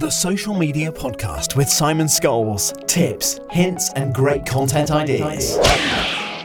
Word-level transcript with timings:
The 0.00 0.10
Social 0.10 0.56
Media 0.56 0.92
Podcast 0.92 1.56
with 1.56 1.68
Simon 1.68 2.06
Scholes. 2.06 2.86
Tips, 2.86 3.40
hints, 3.50 3.92
and 3.94 4.14
great 4.14 4.46
content 4.46 4.92
ideas. 4.92 5.56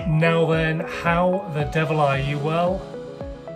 Now 0.07 0.47
then, 0.47 0.79
how 0.79 1.51
the 1.53 1.65
devil 1.65 1.99
are 1.99 2.17
you? 2.17 2.39
Well, 2.39 2.81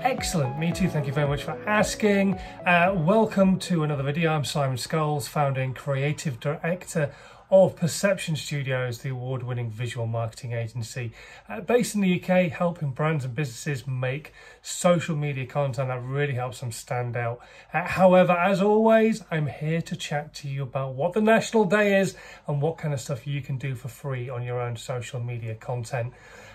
excellent. 0.01 0.57
Me 0.59 0.71
too. 0.71 0.89
Thank 0.89 1.07
you 1.07 1.13
very 1.13 1.27
much 1.27 1.43
for 1.43 1.51
asking. 1.67 2.35
Uh, 2.65 2.93
welcome 2.95 3.59
to 3.59 3.83
another 3.83 4.03
video. 4.03 4.31
I'm 4.31 4.45
Simon 4.45 4.77
Scholes, 4.77 5.27
founding 5.27 5.73
creative 5.73 6.39
director 6.39 7.11
of 7.49 7.77
Perception 7.77 8.35
Studios, 8.35 8.99
the 8.99 9.09
award 9.09 9.41
winning 9.41 9.69
visual 9.69 10.05
marketing 10.05 10.51
agency 10.51 11.13
uh, 11.47 11.61
based 11.61 11.95
in 11.95 12.01
the 12.01 12.21
UK, 12.21 12.51
helping 12.51 12.91
brands 12.91 13.23
and 13.23 13.33
businesses 13.33 13.87
make 13.87 14.33
social 14.61 15.15
media 15.15 15.45
content 15.45 15.87
that 15.87 16.03
really 16.03 16.33
helps 16.33 16.59
them 16.59 16.71
stand 16.71 17.15
out. 17.15 17.39
Uh, 17.73 17.85
however, 17.85 18.33
as 18.33 18.61
always, 18.61 19.23
I'm 19.31 19.47
here 19.47 19.81
to 19.81 19.95
chat 19.95 20.33
to 20.35 20.49
you 20.49 20.63
about 20.63 20.95
what 20.95 21.13
the 21.13 21.21
National 21.21 21.63
Day 21.63 21.99
is 21.99 22.15
and 22.47 22.61
what 22.61 22.77
kind 22.77 22.93
of 22.93 22.99
stuff 22.99 23.25
you 23.25 23.41
can 23.41 23.57
do 23.57 23.75
for 23.75 23.87
free 23.87 24.29
on 24.29 24.43
your 24.43 24.59
own 24.59 24.75
social 24.75 25.21
media 25.21 25.55
content. 25.55 26.13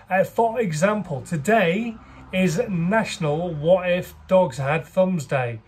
Uh, 0.09 0.23
for 0.23 0.59
example, 0.59 1.21
today 1.21 1.97
is 2.33 2.59
National 2.67 3.53
What 3.53 3.87
If 3.87 4.15
Dogs 4.27 4.57
Had 4.57 4.87
Thumbs 4.87 5.27
Day. 5.27 5.61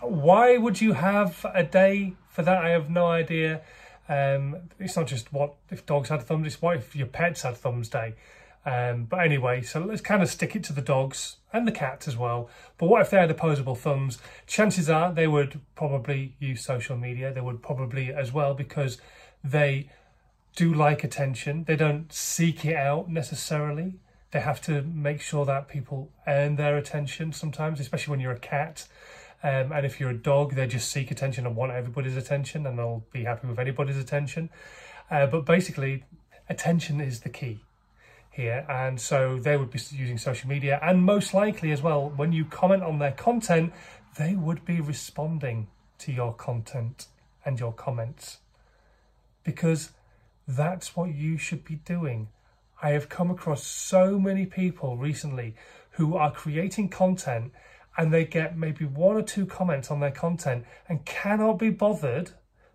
Why 0.00 0.56
would 0.56 0.80
you 0.80 0.94
have 0.94 1.44
a 1.52 1.62
day 1.62 2.14
for 2.30 2.42
that? 2.42 2.64
I 2.64 2.70
have 2.70 2.88
no 2.88 3.06
idea. 3.06 3.60
Um, 4.08 4.56
it's 4.78 4.96
not 4.96 5.06
just 5.06 5.32
what 5.34 5.54
if 5.70 5.84
dogs 5.84 6.08
had 6.08 6.22
thumbs, 6.22 6.46
it's 6.46 6.62
what 6.62 6.78
if 6.78 6.96
your 6.96 7.08
pets 7.08 7.42
had 7.42 7.56
thumbs 7.56 7.90
day. 7.90 8.14
Um, 8.64 9.04
but 9.04 9.18
anyway, 9.18 9.60
so 9.60 9.80
let's 9.80 10.00
kind 10.00 10.22
of 10.22 10.30
stick 10.30 10.56
it 10.56 10.64
to 10.64 10.72
the 10.72 10.80
dogs 10.80 11.36
and 11.52 11.68
the 11.68 11.72
cats 11.72 12.08
as 12.08 12.16
well. 12.16 12.48
But 12.78 12.86
what 12.86 13.02
if 13.02 13.10
they 13.10 13.18
had 13.18 13.30
opposable 13.30 13.74
thumbs? 13.74 14.18
Chances 14.46 14.88
are 14.88 15.12
they 15.12 15.26
would 15.26 15.60
probably 15.74 16.34
use 16.38 16.64
social 16.64 16.96
media. 16.96 17.32
They 17.32 17.42
would 17.42 17.62
probably 17.62 18.10
as 18.10 18.32
well 18.32 18.54
because 18.54 18.98
they 19.44 19.90
do 20.54 20.72
like 20.72 21.04
attention. 21.04 21.64
They 21.64 21.76
don't 21.76 22.10
seek 22.10 22.64
it 22.64 22.76
out 22.76 23.10
necessarily. 23.10 23.96
They 24.32 24.40
have 24.40 24.60
to 24.62 24.82
make 24.82 25.20
sure 25.20 25.44
that 25.46 25.68
people 25.68 26.10
earn 26.26 26.56
their 26.56 26.76
attention 26.76 27.32
sometimes, 27.32 27.80
especially 27.80 28.10
when 28.10 28.20
you're 28.20 28.32
a 28.32 28.38
cat. 28.38 28.86
Um, 29.42 29.70
and 29.72 29.86
if 29.86 30.00
you're 30.00 30.10
a 30.10 30.16
dog, 30.16 30.54
they 30.54 30.66
just 30.66 30.90
seek 30.90 31.10
attention 31.10 31.46
and 31.46 31.54
want 31.54 31.72
everybody's 31.72 32.16
attention, 32.16 32.66
and 32.66 32.78
they'll 32.78 33.04
be 33.12 33.24
happy 33.24 33.46
with 33.46 33.58
anybody's 33.58 33.98
attention. 33.98 34.50
Uh, 35.10 35.26
but 35.26 35.44
basically, 35.44 36.04
attention 36.48 37.00
is 37.00 37.20
the 37.20 37.28
key 37.28 37.60
here, 38.30 38.66
and 38.68 39.00
so 39.00 39.38
they 39.38 39.56
would 39.56 39.70
be 39.70 39.80
using 39.92 40.18
social 40.18 40.48
media, 40.48 40.78
and 40.82 41.02
most 41.02 41.32
likely 41.32 41.70
as 41.70 41.80
well, 41.80 42.12
when 42.16 42.32
you 42.32 42.44
comment 42.44 42.82
on 42.82 42.98
their 42.98 43.12
content, 43.12 43.72
they 44.18 44.34
would 44.34 44.64
be 44.64 44.80
responding 44.80 45.68
to 45.98 46.12
your 46.12 46.34
content 46.34 47.06
and 47.44 47.60
your 47.60 47.72
comments 47.72 48.38
because 49.44 49.92
that's 50.46 50.96
what 50.96 51.14
you 51.14 51.38
should 51.38 51.64
be 51.64 51.76
doing. 51.76 52.28
I 52.86 52.90
have 52.90 53.08
come 53.08 53.32
across 53.32 53.66
so 53.66 54.16
many 54.16 54.46
people 54.46 54.96
recently 54.96 55.56
who 55.98 56.14
are 56.14 56.30
creating 56.30 56.88
content 56.88 57.50
and 57.98 58.14
they 58.14 58.24
get 58.24 58.56
maybe 58.56 58.84
one 58.84 59.16
or 59.16 59.22
two 59.22 59.44
comments 59.44 59.90
on 59.90 59.98
their 59.98 60.12
content 60.12 60.64
and 60.88 61.04
cannot 61.04 61.58
be 61.58 61.70
bothered 61.70 62.30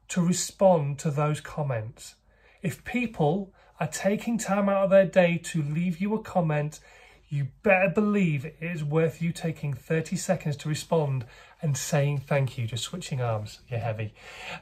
to 0.10 0.22
respond 0.22 1.00
to 1.00 1.12
those 1.12 1.40
comments. 1.40 2.16
If 2.62 2.84
people 2.84 3.54
are 3.80 3.88
taking 3.88 4.38
time 4.38 4.68
out 4.68 4.84
of 4.84 4.90
their 4.90 5.06
day 5.06 5.38
to 5.46 5.64
leave 5.64 6.02
you 6.02 6.14
a 6.14 6.22
comment, 6.22 6.82
you 7.30 7.48
better 7.64 7.88
believe 7.88 8.44
it 8.44 8.58
is 8.60 8.84
worth 8.84 9.22
you 9.22 9.32
taking 9.32 9.74
30 9.74 10.18
seconds 10.18 10.58
to 10.58 10.68
respond 10.68 11.26
and 11.62 11.78
saying 11.78 12.18
thank 12.28 12.58
you, 12.58 12.68
just 12.68 12.84
switching 12.84 13.22
arms, 13.22 13.62
you're 13.70 13.80
heavy. 13.80 14.14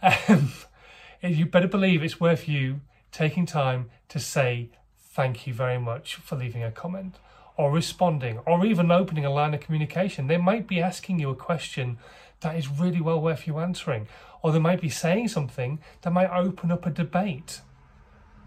Um, 0.30 0.54
you 1.24 1.48
better 1.48 1.68
believe 1.68 2.04
it's 2.04 2.20
worth 2.20 2.48
you 2.48 2.82
taking 3.12 3.48
time 3.48 3.90
to 4.10 4.20
say 4.20 4.70
thank 5.10 5.48
you 5.48 5.54
very 5.54 5.80
much 5.80 6.16
for 6.16 6.36
leaving 6.36 6.64
a 6.64 6.72
comment 6.72 7.16
or 7.58 7.72
responding 7.72 8.40
or 8.46 8.66
even 8.66 8.92
opening 8.92 9.26
a 9.26 9.30
line 9.30 9.54
of 9.54 9.60
communication. 9.60 10.28
They 10.28 10.38
might 10.38 10.68
be 10.68 10.82
asking 10.82 11.20
you 11.20 11.30
a 11.30 11.36
question 11.36 11.98
that 12.42 12.56
is 12.56 12.70
really 12.70 13.02
well 13.02 13.20
worth 13.20 13.48
you 13.48 13.60
answering, 13.60 14.08
or 14.42 14.52
they 14.52 14.60
might 14.60 14.80
be 14.80 14.90
saying 14.90 15.28
something 15.28 15.80
that 16.02 16.14
might 16.14 16.30
open 16.30 16.72
up 16.72 16.86
a 16.86 16.90
debate. 16.90 17.62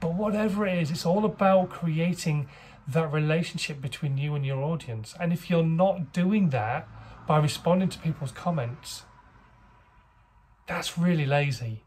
But 0.01 0.15
whatever 0.15 0.67
it 0.67 0.79
is, 0.79 0.91
it's 0.91 1.05
all 1.05 1.25
about 1.25 1.69
creating 1.69 2.49
that 2.89 3.13
relationship 3.13 3.81
between 3.81 4.17
you 4.17 4.35
and 4.35 4.45
your 4.45 4.63
audience. 4.63 5.15
And 5.21 5.33
if 5.33 5.51
you're 5.51 5.63
not 5.63 6.13
doing 6.13 6.51
that 6.51 6.89
by 7.27 7.39
responding 7.39 7.89
to 7.91 7.99
people's 7.99 8.33
comments, 8.33 9.03
that's 10.67 10.99
really 10.99 11.27
lazy. 11.27 11.85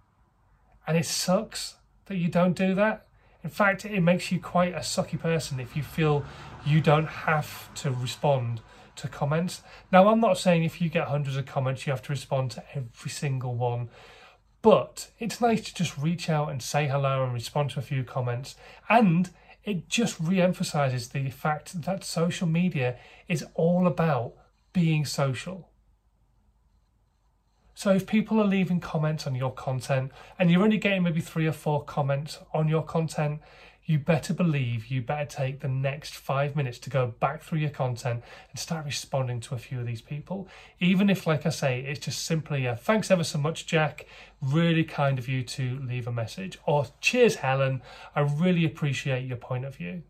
And 0.88 0.96
it 0.96 1.06
sucks 1.06 1.76
that 2.06 2.18
you 2.18 2.30
don't 2.30 2.56
do 2.56 2.76
that. 2.76 3.08
In 3.46 3.52
fact, 3.52 3.86
it 3.86 4.02
makes 4.02 4.32
you 4.32 4.40
quite 4.40 4.74
a 4.74 4.80
sucky 4.80 5.20
person 5.20 5.60
if 5.60 5.76
you 5.76 5.84
feel 5.84 6.26
you 6.66 6.82
don't 6.82 7.06
have 7.06 7.72
to 7.76 7.92
respond 7.92 8.60
to 8.96 9.08
comments. 9.08 9.62
Now, 9.92 10.08
I'm 10.08 10.20
not 10.20 10.40
saying 10.40 10.64
if 10.64 10.82
you 10.82 10.90
get 10.90 11.10
hundreds 11.10 11.38
of 11.38 11.46
comments, 11.46 11.86
you 11.86 11.92
have 11.92 12.02
to 12.02 12.12
respond 12.12 12.50
to 12.52 12.64
every 12.74 13.12
single 13.12 13.54
one, 13.54 13.90
but 14.64 15.12
it's 15.20 15.40
nice 15.40 15.62
to 15.62 15.76
just 15.76 15.96
reach 15.96 16.28
out 16.28 16.50
and 16.50 16.60
say 16.60 16.88
hello 16.88 17.24
and 17.24 17.36
respond 17.36 17.70
to 17.70 17.80
a 17.80 17.84
few 17.84 18.04
comments. 18.04 18.56
And 18.90 19.30
it 19.64 19.90
just 19.90 20.20
re 20.20 20.42
emphasizes 20.42 21.10
the 21.10 21.30
fact 21.30 21.84
that 21.84 22.04
social 22.04 22.48
media 22.48 22.98
is 23.28 23.46
all 23.54 23.86
about 23.86 24.34
being 24.74 25.06
social. 25.06 25.70
So 27.78 27.92
if 27.92 28.08
people 28.08 28.42
are 28.42 28.48
leaving 28.48 28.80
comments 28.80 29.28
on 29.28 29.36
your 29.36 29.52
content 29.52 30.12
and 30.40 30.50
you're 30.50 30.64
only 30.64 30.78
getting 30.78 31.04
maybe 31.04 31.20
three 31.20 31.46
or 31.46 31.52
four 31.52 31.84
comments 31.84 32.40
on 32.54 32.70
your 32.70 32.82
content, 32.82 33.42
you 33.84 34.00
better 34.00 34.34
believe 34.34 34.88
you 34.88 35.02
better 35.02 35.26
take 35.26 35.60
the 35.60 35.68
next 35.68 36.16
five 36.16 36.56
minutes 36.56 36.80
to 36.80 36.90
go 36.90 37.08
back 37.20 37.44
through 37.44 37.60
your 37.60 37.70
content 37.70 38.24
and 38.50 38.58
start 38.58 38.86
responding 38.86 39.42
to 39.42 39.54
a 39.54 39.60
few 39.60 39.80
of 39.80 39.86
these 39.86 40.02
people. 40.02 40.48
Even 40.80 41.10
if, 41.10 41.28
like 41.28 41.46
I 41.46 41.50
say, 41.50 41.82
it's 41.82 42.00
just 42.00 42.26
simply 42.26 42.66
a 42.66 42.78
thanks 42.78 43.12
ever 43.12 43.26
so 43.26 43.38
much, 43.38 43.68
Jack. 43.68 44.08
Really 44.42 44.86
kind 44.86 45.20
of 45.20 45.28
you 45.28 45.44
to 45.44 45.80
leave 45.82 46.08
a 46.08 46.12
message. 46.12 46.58
Or 46.66 46.88
cheers, 47.02 47.36
Helen. 47.36 47.82
I 48.16 48.22
really 48.22 48.66
appreciate 48.66 49.28
your 49.28 49.38
point 49.38 49.66
of 49.66 49.76
view. 49.76 50.04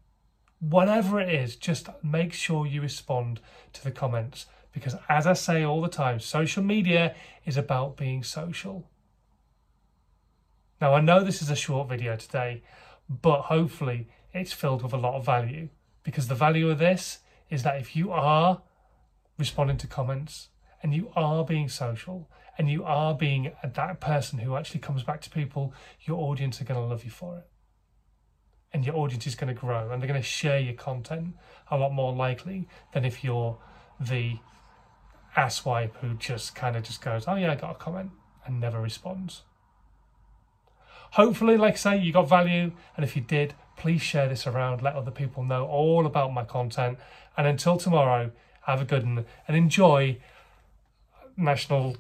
Whatever 0.60 1.20
it 1.20 1.34
is, 1.34 1.56
just 1.56 1.90
make 2.02 2.32
sure 2.32 2.66
you 2.66 2.82
respond 2.82 3.42
to 3.74 3.84
the 3.84 3.92
comments. 3.92 4.46
Because 4.76 4.96
as 5.10 5.26
I 5.26 5.34
say 5.34 5.64
all 5.64 5.82
the 5.82 5.90
time, 5.90 6.20
social 6.20 6.62
media 6.62 7.16
is 7.46 7.58
about 7.58 7.98
being 7.98 8.22
social. 8.22 8.88
Now, 10.80 10.94
I 10.94 11.02
know 11.02 11.24
this 11.24 11.42
is 11.42 11.50
a 11.50 11.56
short 11.56 11.90
video 11.90 12.16
today 12.16 12.62
but 13.10 13.42
hopefully 13.42 14.08
it's 14.34 14.54
filled 14.54 14.84
with 14.84 14.94
a 14.94 14.98
lot 14.98 15.16
of 15.16 15.26
value 15.26 15.70
because 16.04 16.28
the 16.28 16.36
value 16.36 16.70
of 16.70 16.80
this 16.80 17.20
is 17.50 17.64
that 17.64 17.80
if 17.80 17.96
you 17.96 18.12
are 18.12 18.62
responding 19.38 19.78
to 19.78 19.88
comments 19.88 20.50
and 20.82 20.94
you 20.94 21.12
are 21.16 21.46
being 21.46 21.70
social 21.70 22.30
and 22.58 22.70
you 22.70 22.84
are 22.84 23.14
being 23.14 23.52
that 23.64 24.00
person 24.00 24.40
who 24.40 24.56
actually 24.56 24.80
comes 24.80 25.04
back 25.04 25.22
to 25.22 25.30
people, 25.30 25.74
your 26.02 26.18
audience 26.18 26.62
are 26.62 26.64
going 26.64 26.80
to 26.80 26.86
love 26.86 27.04
you 27.04 27.12
for 27.12 27.38
it. 27.38 27.48
And 28.74 28.86
your 28.86 28.96
audience 28.96 29.28
is 29.28 29.36
going 29.36 29.54
to 29.54 29.60
grow 29.60 29.92
and 29.92 30.02
they're 30.02 30.08
going 30.08 30.22
to 30.22 30.28
share 30.28 30.60
your 30.60 30.74
content 30.74 31.36
a 31.70 31.78
lot 31.78 31.94
more 31.94 32.14
likely 32.14 32.68
than 32.94 33.06
if 33.06 33.24
you're 33.24 33.58
the 34.00 34.38
asswipe 35.36 35.96
who 36.02 36.14
just 36.16 36.56
kind 36.56 36.76
of 36.76 36.84
just 36.84 37.02
goes, 37.02 37.26
oh 37.28 37.36
yeah, 37.36 37.52
I 37.52 37.56
got 37.56 37.72
a 37.72 37.76
comment 37.76 38.12
and 38.46 38.60
never 38.60 38.82
responds. 38.82 39.44
Hopefully, 41.12 41.58
like 41.58 41.76
I 41.76 41.78
say, 41.78 41.98
you 41.98 42.12
got 42.12 42.28
value. 42.28 42.72
And 42.96 43.04
if 43.04 43.16
you 43.16 43.22
did, 43.22 43.54
please 43.78 44.02
share 44.02 44.28
this 44.28 44.46
around. 44.46 44.82
Let 44.82 44.96
other 44.96 45.12
people 45.12 45.44
know 45.44 45.66
all 45.66 46.06
about 46.06 46.34
my 46.34 46.44
content. 46.44 46.98
And 47.38 47.48
until 47.48 47.78
tomorrow, 47.78 48.32
have 48.64 48.82
a 48.82 48.86
good 48.86 49.06
one 49.06 49.26
and 49.48 49.56
enjoy 49.56 50.18
National 51.38 51.98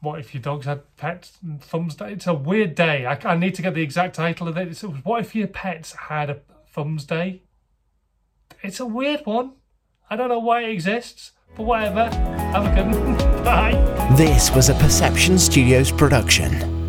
What 0.00 0.20
If 0.20 0.32
Your 0.32 0.42
Dogs 0.42 0.66
Had 0.66 0.82
Pets 0.96 1.38
Thumbs 1.60 1.94
Day. 1.94 2.12
It's 2.12 2.26
a 2.26 2.34
weird 2.34 2.74
day. 2.74 3.06
I, 3.06 3.18
I 3.24 3.36
need 3.36 3.54
to 3.56 3.62
get 3.62 3.74
the 3.74 3.82
exact 3.82 4.14
title 4.14 4.48
of 4.48 4.56
it. 4.56 4.68
It's 4.68 4.82
What 4.82 5.20
If 5.20 5.34
Your 5.34 5.48
Pets 5.48 5.92
Had 5.92 6.30
a 6.30 6.40
Thumbs 6.68 7.04
Day? 7.04 7.42
It's 8.62 8.80
a 8.80 8.86
weird 8.86 9.26
one. 9.26 9.52
I 10.08 10.16
don't 10.16 10.28
know 10.28 10.38
why 10.38 10.62
it 10.62 10.70
exists, 10.70 11.32
but 11.56 11.64
whatever. 11.64 12.33
Have 12.54 12.66
a 12.66 12.74
good 12.74 12.86
one. 13.04 13.44
Bye. 13.44 14.14
This 14.16 14.50
was 14.52 14.68
a 14.68 14.74
Perception 14.74 15.38
Studios 15.40 15.90
production. 15.90 16.83